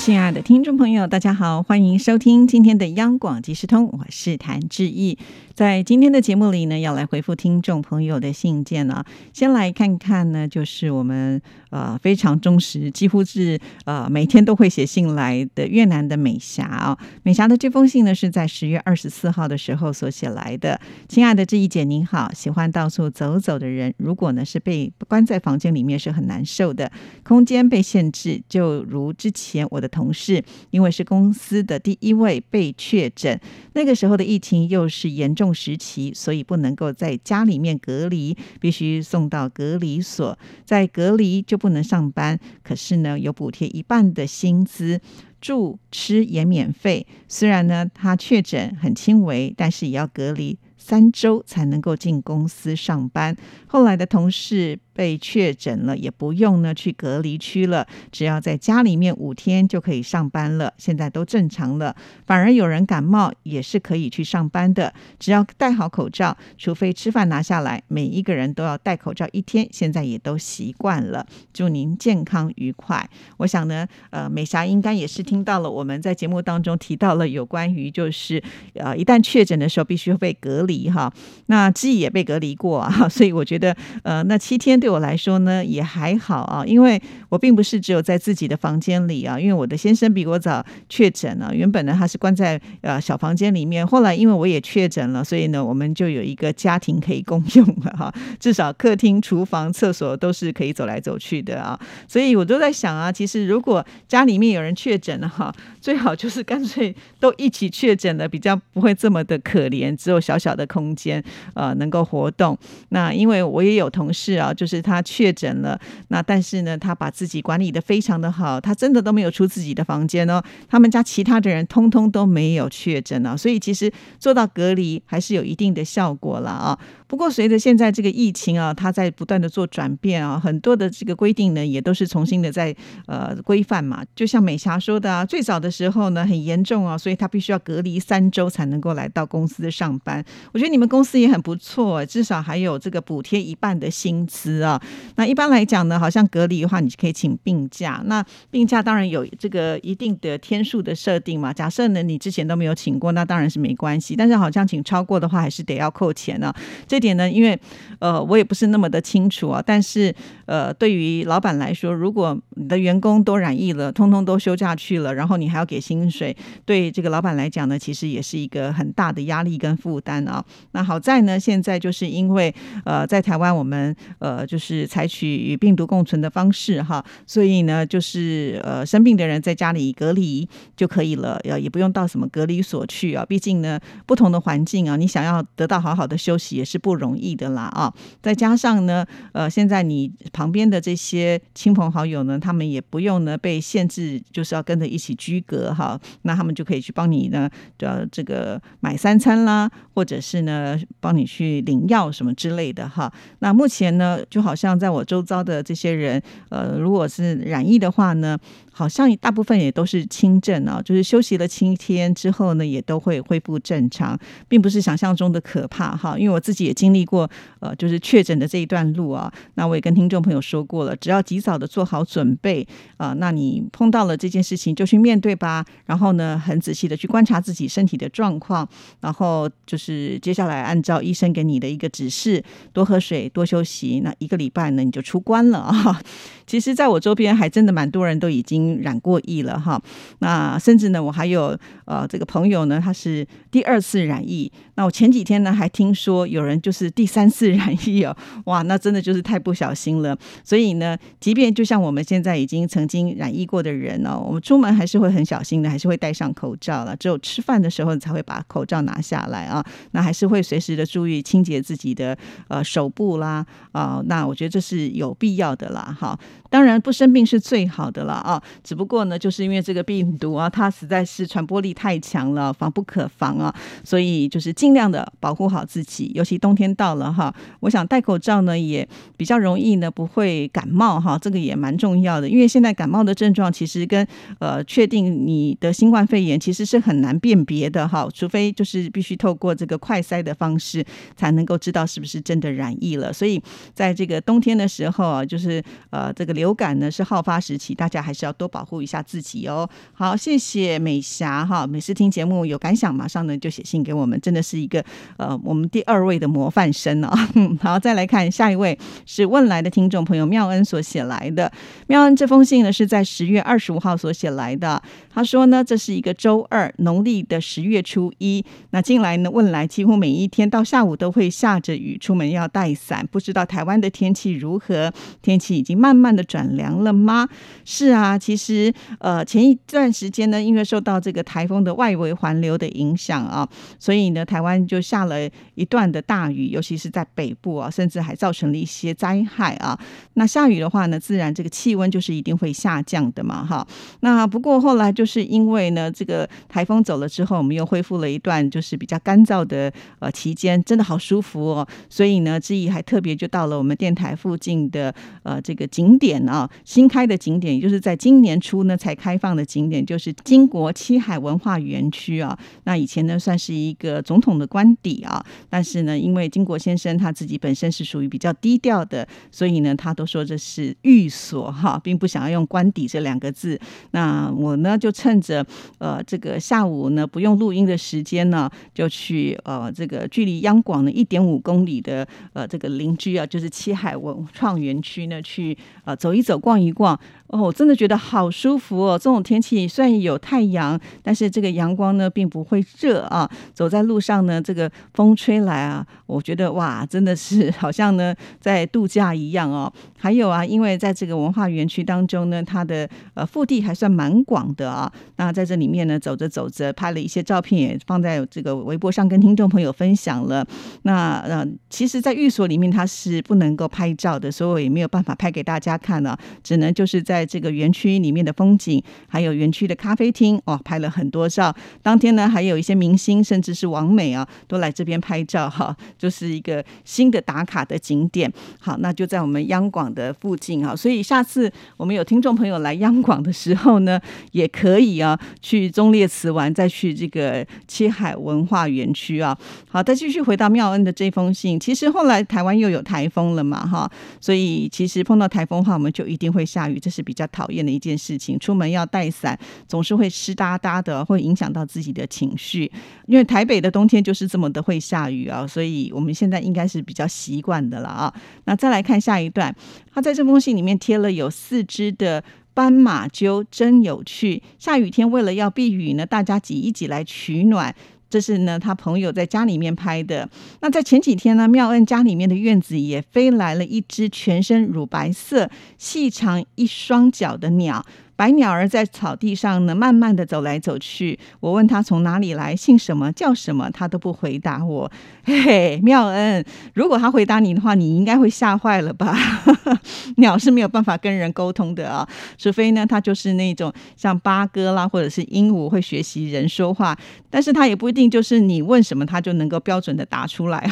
[0.00, 5.18] 亲爱的听众朋友，大家好，欢迎收听今天的央广即时通，我是谭志毅。
[5.52, 9.04] 在今天的节目里呢，要来回复听众朋友的信件啊。
[9.34, 16.98] 先来看看呢，就是我们呃非常忠实，几乎是呃每天都会写信来的越南的美霞啊。
[17.22, 20.80] 美霞的这封信呢，是在十月二十四号的时候所写来的。
[21.08, 26.90] 亲爱的志毅姐您好，喜欢到处走走的人，如果呢是被关在房间里面是很难受的，
[27.22, 33.38] 空间被限制，就如之前我的同事，因为是公司的第一位被确诊，
[33.74, 35.50] 那个时候的疫情又是严重。
[35.52, 40.38] 时期，所以不能够在家里面隔离，必须送到隔离所。
[40.64, 45.00] 在隔离就不能上班，可是呢，有补贴一半的薪资，
[45.40, 47.04] 住吃也免费。
[47.26, 53.36] 虽然呢，他确诊很轻微，但是也要隔离三周才能够进公司上班。
[53.66, 54.78] 后来的同事。
[55.00, 60.74] 被确诊了，也不用呢去隔离区了，只要在家里面五天就可以上班了。
[60.76, 69.66] 现在都正常了，反而有人感冒也是可以去上班的，只要戴好口罩，除非吃饭拿下来，每一个人都要戴口罩一天。
[69.72, 71.26] 现在也都习惯了。
[71.54, 73.08] 祝您健康愉快。
[73.38, 78.42] 我想呢，呃，美霞应该也是听到了我们在节目当中提到了有关于就是
[78.74, 81.10] 呃一旦确诊的时候必须被隔离哈。
[81.46, 84.89] 那自己也被隔离过啊，所以我觉得呃那七天对。
[84.90, 91.54] 我来说呢也还好啊，因为我并不是只有在自己的房间里啊，因为我的先生比我早确诊了。
[91.54, 101.78] 原本呢他是关在呃小房间里面，后来因为我也确诊了，所以呢我们就有一个家庭可以共用了哈， 至少客厅、厨房、厕所都是可以走来走去的啊。
[102.08, 111.22] 所以我都在想啊，其实如果家里面有人确诊了哈，最好就是干脆都一起确诊了，比较不会这么的可怜，只有小小的空间
[111.54, 112.58] 呃能够活动。
[112.88, 114.69] 那因为我也有同事啊，就是。
[114.76, 120.42] 是他确诊了，那但是呢，他把自己管理的非常的好，他真的都没有出自己的房间哦。
[120.68, 126.78] 他们家其他的人通通都没有确诊啊，所以其实做到隔离还是有一定的效果了啊。
[127.10, 132.72] 不过随着现在这个疫情啊，它在不断的做转变啊，很多的这个规定呢，也都是重新的在
[133.06, 134.04] 呃规范嘛。
[134.14, 140.24] 就像美霞说的啊，最早的时候呢很严重啊，所以他必须要隔离三周才能够来到公司上班。
[140.52, 144.80] 我觉得你们公司也很不错，至少还有这个补贴一半的薪资啊。
[145.16, 148.00] 那一般来讲呢，好像隔离的话，你可以请病假。
[148.04, 151.52] 那病假当然有这个一定的天数的设定嘛。
[151.52, 154.14] 假设呢你之前都没有请过，那当然是没关系。
[154.14, 156.54] 但是好像请超过的话，还是得要扣钱呢。
[156.86, 157.58] 这点呢，因为
[157.98, 159.62] 呃，我也不是那么的清楚啊。
[159.64, 170.44] 但是呃，对于老板来说，如果你的员工都染疫了，通通都休假去了，然后你还要给薪水，对这个老板来讲呢，其实也是一个很大的压力跟负担啊。
[170.72, 183.24] 那好在呢，现在就是因为呃，在台湾我们呃就是采取与病毒共存的方式哈，所以呢，就是呃生病的人在家里隔离就可以了，呃也不用到什么隔离所去啊。
[183.24, 187.94] 毕竟呢，不同的环境啊，你想要得到好好的休息也是不不容易的啦啊！
[188.20, 197.48] 再加上呢，呃，现在你旁边的这些亲朋好友呢，他们也不用呢被限制，就是要跟着一起居隔哈，那他们就可以去帮你呢，
[197.78, 203.12] 呃，这个买三餐啦，或者是呢帮你去领药什么之类的哈。
[203.38, 208.36] 那目前呢，就好像在我周遭的这些人，呃，如果是染疫的话呢。
[208.72, 216.18] 好像大部分也都是轻症啊，就是休息了七天之后呢，也都会恢复正常，并不是想象中的可怕哈。
[216.18, 217.28] 因为我自己也经历过，
[217.60, 219.32] 呃，就是确诊的这一段路啊。
[219.54, 222.66] 那我也跟听众朋友说过了，只要及早的做好准备
[222.96, 225.64] 啊，那你碰到了这件事情就去面对吧。
[225.86, 228.68] 然后呢，很仔细的去观察自己身体的状况，
[229.00, 232.42] 然后就是接下来按照医生给你的一个指示，
[232.72, 234.00] 多喝水，多休息。
[234.00, 236.02] 那一个礼拜呢，你就出关了啊。
[236.46, 239.80] 其实，在我周边还真的蛮多人都已经染过疫了哈。
[240.20, 244.50] 那甚至呢，我还有呃这个朋友呢，他是第二次染疫。
[244.74, 248.16] 那我前几天呢，还听说有人就是第三次染疫哦。
[248.46, 250.16] 哇，那真的就是太不小心了。
[250.42, 256.96] 所以呢，即便就像我们现在已经曾经染疫过的人呢，我们出门还是会很小心的，还是会戴上口罩了。
[256.96, 259.64] 只有吃饭的时候才会把口罩拿下来啊。
[259.92, 262.16] 那还是会随时的注意清洁自己的
[262.48, 264.02] 呃手部啦啊。
[264.06, 266.18] 那我觉得这是有必要的啦哈。
[266.48, 268.42] 当然不生病是最好的了啊！
[268.62, 273.54] 只不过呢，就是因为这个病毒啊，它实在是传播力太强了，防不可防啊，
[273.84, 278.86] 所以就是尽量的保护好自己，尤其冬天到了哈，我想戴口罩呢也
[279.16, 284.06] 比较容易呢不会感冒哈，这个也蛮重要的，因为现在感冒的症状其实跟
[284.38, 290.84] 呃确定你的新冠肺炎其实是很难辨别的哈，除非就是必须透过这个快筛的方式
[291.16, 293.42] 才能够知道是不是真的染疫了，所以
[293.74, 299.68] 在这个冬天的时候啊，就是呃这个流感呢是好发时期，大家还是要多保护一下自己哦。
[299.92, 304.82] 好，谢谢美霞哈，每次听节目有感想，马上呢就写信给我们，真的是一个
[305.18, 307.28] 呃我们第二位的模范生啊。
[307.60, 311.52] 好，再来看下一位是问来的听众朋友妙恩所写来的，
[311.86, 314.82] 妙恩这封信呢是在十月二十五号所写来的，
[315.12, 324.90] 他说呢这是一个周二，农历的十月初一，那近来呢问来几乎每一天到下午都会下着雨，出门要带伞，不知道台湾的天气如何？
[325.20, 327.28] 天气已经慢慢的转凉了吗？
[327.64, 339.76] 是啊，其实呃前一段时间呢，因为受到这个台风的外围环流的影响啊，所以呢台湾就下了一段的大雨，尤其是在北部啊，甚至还造成了一些灾害啊。
[340.14, 343.66] 那下雨的话呢，自然这个气温就是一定会下降的嘛，哈。
[343.98, 351.66] 那不过后来就是因为呢这个台风走了之后，我们又恢复了一段就是比较干燥的呃期间，真的好舒服哦。
[351.88, 354.94] 所以呢，志毅还特别就到了我们电台附近的
[355.24, 362.38] 呃这个景点啊，新开的景点，也就是在今年初呢才开放的景点，就是金国七海文化园区啊。
[362.64, 373.58] 那以前呢算是一个总统的官邸啊，但是呢，因为金国先生他自己本身是属于比较低调的，所以呢，他都说这是寓所哈，并不想要用官邸这两个字。
[373.92, 375.44] 那我呢就趁着
[375.78, 386.98] 呃这个下午呢不用录音的时间呢，就去呃这个距离央广呢一点五公里的呃这个邻居啊，就是七海文创园区呢去呃走一走、逛一逛。
[387.30, 388.98] 哦，我真的觉得好舒服哦！
[388.98, 393.30] 这种天气虽然有太阳，但是这个阳光呢并不会热啊。
[393.54, 398.12] 走在路上呢，这个风吹来啊，我觉得哇，真的是好像呢
[398.42, 399.72] 在度假一样哦。
[399.96, 404.92] 还有啊，因为在这个文化园区当中呢，它的呃腹地还算蛮广的啊。
[405.14, 410.44] 那在这里面呢，走着走着，拍了一些照片，也放在这个微博上跟听众朋友分享了。
[410.82, 417.19] 那呃，其实，在寓所里面它是不能够拍照的，所以我也没有办法拍给大家看了，只能就是在。
[417.20, 421.54] 在这个园区里面的风景，还有园区的咖啡厅，哇，拍了很多照。
[421.82, 428.32] 当天呢，还有一些明星，甚至是王美啊，都来这边拍照哈，就是一个新的打卡的景点。
[428.58, 434.00] 好，那就在我们央广的附近啊，所以下次我们有听众朋友来央广的时候呢，
[434.32, 439.36] 也可以啊，去忠烈祠玩，再去这个七海文化园区啊。
[439.68, 441.60] 好，再继续回到妙恩的这封信。
[441.60, 443.90] 其实后来台湾又有台风了嘛，哈，
[444.22, 447.04] 所以其实碰到台风的话，我们就一定会下雨，这是。
[447.10, 449.36] 比较讨厌的一件事情，出门要带伞，
[449.66, 452.70] 总是会湿哒哒的，会影响到自己的情绪。
[453.08, 458.14] 因为台北的冬天就是这么的会下雨啊，所以我们现在应该是比较习惯的了啊。
[458.44, 459.52] 那再来看下一段，
[459.92, 462.22] 他在这封信里面贴了有四只的
[462.54, 464.40] 斑马鸠，真有趣。
[464.60, 467.74] 下雨天为了要避雨呢，大家挤一挤来取暖。
[468.10, 470.28] 这是呢，他朋友在家里面拍的。
[470.60, 475.48] 那在前几天呢，妙恩家里面的院子也飞来了一只全身乳白色、
[475.78, 477.86] 细长一双脚的鸟。
[478.20, 481.18] 白鸟儿在草地上呢，慢慢的走来走去。
[481.40, 484.92] 我问他从哪里来，姓什么，叫什么，他都不回答我。
[485.24, 486.44] 嘿嘿，妙恩，
[486.74, 489.16] 如果他回答你的话，你应该会吓坏了吧？
[490.20, 492.06] 鸟是没有办法跟人沟通的啊，
[492.36, 496.94] 除非呢，它就是那种像八哥啦，或者是鹦鹉会学习人说话，
[497.30, 500.70] 但是它也不一定就是你问什么，它就能够标准的答出来。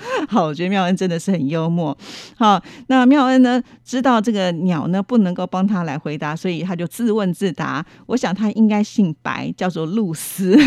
[0.28, 1.96] 好，我觉得妙恩真的是很幽默。
[2.36, 6.74] 好，那妙恩呢，知道这个鸟呢不能够帮他来回答，所以他。
[6.74, 10.58] 就自问自答，我想他应该姓白，叫做露丝。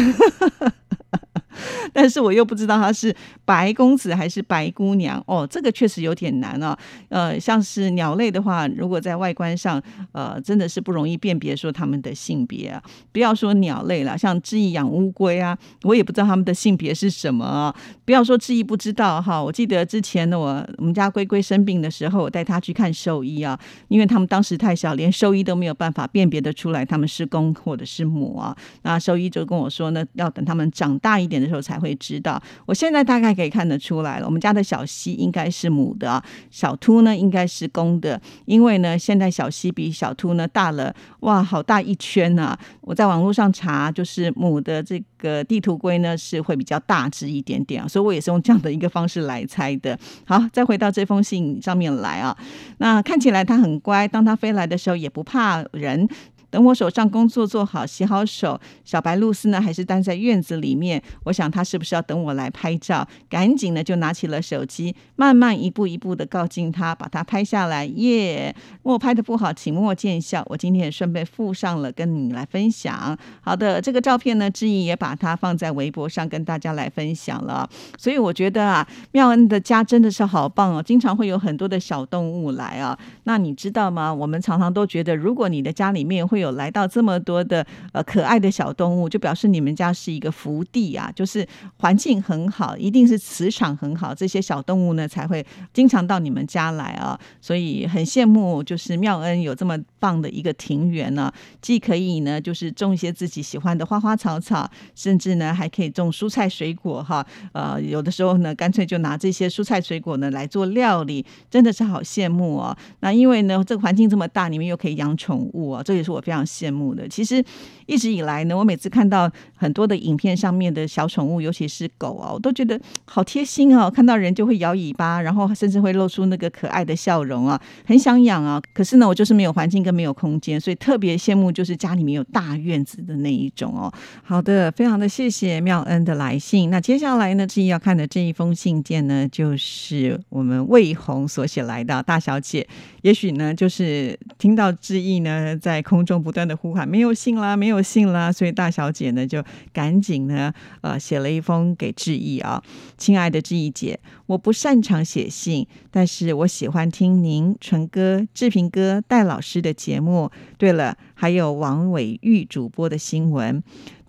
[1.98, 3.12] 但是我又不知道他是
[3.44, 6.78] 白公子还是白姑娘哦，这个确实有点难啊。
[7.10, 12.80] 呃，像是鸟类的话，如果在外观上，呃，真的是不容易辨别说他们的性别啊。
[13.12, 17.74] 不要说鸟类了，像志毅养乌龟啊，我也不知道他们的性别是什么。
[18.06, 28.56] 不要说志毅不知道哈，我记得之前呢，我我们家龟龟生病的时候，我带他去看兽医啊，因为他们当时太小，连兽医都没有办法辨别得出来他们是公或者是母啊。
[28.84, 31.48] 那兽医就跟我说呢，要等他们长大一点的。
[31.48, 34.26] 时候才会知道，我现在大概可以看得出来了。
[34.26, 42.58] 我们家的小溪应该是母的，小秃呢应该是公的，因为呢现在小溪比小秃呢大了，哇，好大一圈呐！
[42.82, 49.98] 我在网络上查，就是母的这个地图龟呢是会比较大只一点点啊，所以我也是用这样的一个方式来猜的。
[50.26, 52.38] 好，再回到这封信上面来啊，
[52.80, 56.08] 那看起来它很乖，当它飞来的时候也不怕人。
[56.50, 61.02] 等我手上工作做好，洗好手，小白露丝呢还是待在院子里面。
[61.26, 63.08] 我想他是不是要等我来拍照？
[63.30, 67.86] 赶紧呢就拿起了手机，慢慢一步一步的靠近他，把他拍下来。
[67.86, 70.44] 耶，我拍的不好，请莫见笑。
[70.48, 73.18] 我今天也顺便附上了，跟你来分享。
[73.42, 77.70] 好的，这个照片呢，志毅也把它放在微博上跟大家来分享了。
[77.98, 82.98] 所以我觉得啊，妙恩的家真的是好棒哦，经常会有很多的小动物来啊。
[83.26, 84.14] 那你知道吗？
[84.14, 97.20] 我们常常都觉得，如果你的家里面会有来到这么多的呃可爱的小动物，就表示你们家是一个福地啊，就是环境很好，一定是磁场很好，这些小动物呢才会经常到你们家来啊。
[97.42, 107.26] 所以很羡慕，就是妙恩有这么棒的一个庭园呢，既可以呢就是种一些自己喜欢的花花草草，甚至呢还可以种蔬菜水果哈。
[107.54, 112.78] 呃，有的时候呢，干脆就拿这些蔬菜水果呢来做料理，真的是好羡慕哦。
[113.00, 117.08] 那因为呢，这个环境这么大，你们又可以养宠物啊，这也是我非常羡慕的。
[117.08, 117.42] 其实
[117.86, 123.90] 一直以来呢，我每次看到很多的影片上面的小宠物，尤其是狗啊，我都觉得好贴心哦。
[123.90, 128.62] 看到人就会摇尾巴，然后甚至会露出那个可爱的笑容啊，很想养啊。
[128.74, 133.90] 可是呢，我就是没有环境跟没有空间，所以特别羡慕就是家里面有大院子的那一种哦。
[134.22, 136.70] 好的，非常的谢谢妙恩的来信。
[136.70, 142.68] 那接下来呢，志毅要看的这一封信件呢，就是我们魏红所写来的大小姐。
[143.04, 152.64] 也许呢，就是听到志毅呢在空中不断的呼喊，没有信啦，没有信啦，所以大小姐呢就赶紧呢呃写了一封给志毅啊，
[152.98, 160.32] 亲爱的志毅姐，我不擅长写信，但是我喜欢听您纯哥、志平哥、戴老师的节目。
[160.58, 163.64] 对了，还有王伟玉主播的新闻，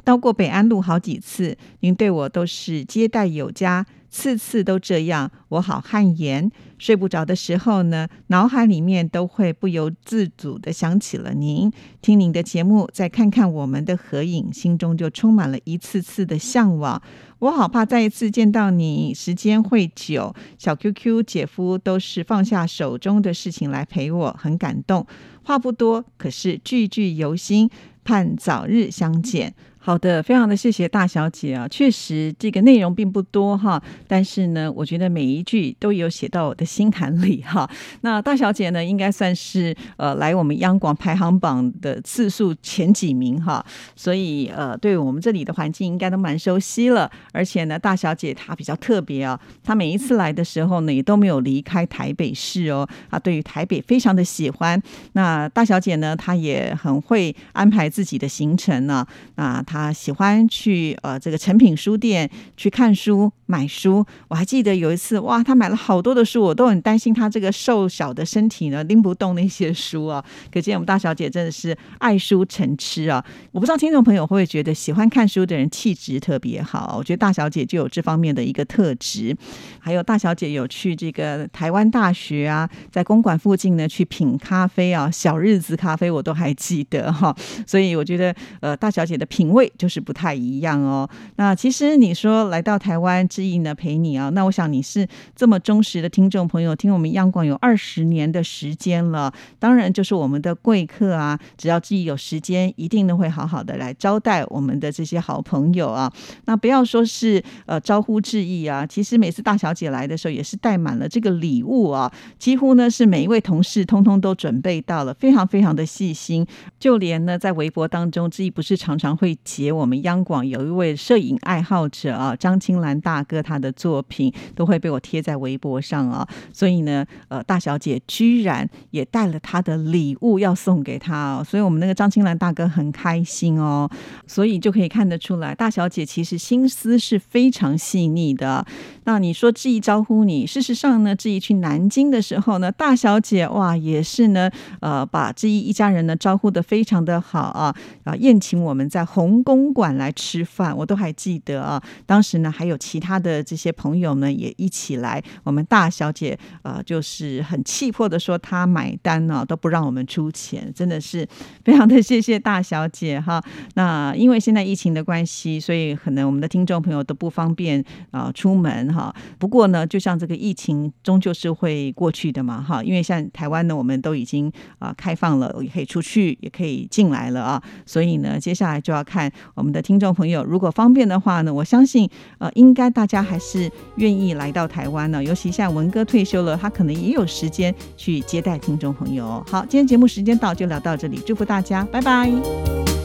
[0.08, 3.84] 到过北安路好几次，您对我都是接待有加。
[4.08, 6.50] 次次都这样，我好汗颜。
[6.78, 11.70] 睡不着的时候呢，脑海里面都会不由自主的想起了您。
[12.00, 17.02] 听您的节目，再看看我们的合影，心中就充满了一次次的向往。
[17.40, 20.34] 我好怕再一次见到你，时间会久。
[20.56, 25.06] 小 QQ 姐夫都是放下手中的事情来陪我，很感动。
[25.42, 27.68] 话不多，可是句句由心，
[28.02, 29.52] 盼早日相见。
[29.88, 37.66] 好的，非常的谢谢大小姐啊，确实这个内容并不多哈，但是呢，我觉得每一句都有写到我的心坎里哈。
[38.02, 43.64] 那大小姐呢，应该算是呃来我们央广排行榜的次数前几名哈，
[43.96, 47.10] 所以呃对我们这里的环境应该都蛮熟悉了。
[47.32, 54.78] 而且呢，大小姐她比较特别啊，她每一次来的时候呢，也都没有离开台北市哦，啊，对于台北非常的喜欢。
[55.12, 59.77] 那大小姐呢，她也很会安排自己的行程呢，那她。
[59.78, 64.04] 啊，喜欢去呃这个诚品书店去看书买书。
[64.26, 70.24] 我还记得有一次，哇，他买了好多的书，我都很担心他这个瘦小的身体呢拎不动那些书啊。
[70.52, 73.24] 可见我们大小姐真的是爱书成痴啊！
[73.52, 76.96] 我不知道听众朋友会不会觉得喜欢看书的人气质特别好？
[76.98, 79.36] 我觉得大小姐就有这方面的一个特质。
[79.78, 87.32] 还有大小姐有去这个台湾大学啊，在公馆附近呢去品咖啡啊，小日子咖啡我都还记得哈。
[87.64, 89.67] 所以我觉得呃大小姐的品味。
[89.76, 91.08] 就是不太一样哦。
[91.36, 101.38] 那其实你说来到台湾志毅呢陪你啊，那我想你是这么忠实的听众朋友，听我们央广有二十年的时间了，当然就是我们的贵客啊。
[101.56, 106.12] 只要自己有时间，一定都会好好的来招待我们的这些好朋友啊。
[106.44, 112.12] 那不要说是呃招呼志毅啊，其实每次大小姐来的时候，也是带满了这个礼物啊。
[112.38, 116.46] 几乎呢是每一位同事通通都准备到了，非常非常的细心。
[116.78, 119.36] 就连呢在微博当中，志毅不是常常会。
[119.48, 126.28] 写我们央广有一位摄影爱好者啊，张青兰大哥，他的作品都会被我贴在微博上啊。
[126.52, 133.88] 所以呢，呃，大小姐居然也带了他的礼物要送给他哦，所以我们那个张青兰大哥很开心哦。
[134.26, 138.66] 所以就可以看得出来，大小姐其实心思是非常细腻的。
[139.04, 144.50] 那你说志毅招呼你，事实上呢，志毅去南京的时候呢，大小姐哇也是呢，
[144.80, 147.74] 呃，把志毅一家人呢招呼的非常的好啊，
[148.04, 149.37] 啊宴请我们在红。
[149.42, 151.82] 公馆来吃饭，我都还记得啊。
[152.06, 155.22] 当时呢，还有其他的这些朋友们，也一起来。
[155.44, 161.26] 我们大小姐呃，就是很气魄的说，她买单呢，都不让我们出钱，真的是
[161.64, 163.42] 非常的谢谢大小姐哈。
[163.74, 169.14] 那因为现在疫情的关系，所以可能我们的听众朋友都不方便啊出门哈。
[169.38, 172.82] 不过呢，就像这个疫情终究是会过去的嘛哈。
[172.82, 177.62] 因为像台湾呢，我们都已经啊开放了，也可以出去，也可以进来了啊。
[177.84, 179.27] 所以呢，接下来就要看。
[179.54, 182.08] 我们的听众朋友，如果方便的话呢，我相信
[182.38, 185.22] 呃，应该大家还是愿意来到台湾呢。
[185.22, 189.44] 尤其像文哥退休了，他可能也有时间去接待听众朋友。
[189.50, 192.97] 好，今天节目时间到，就聊到这里，祝福大家，拜拜。